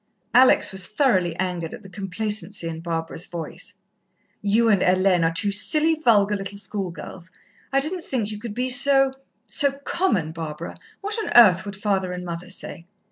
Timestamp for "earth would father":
11.35-12.13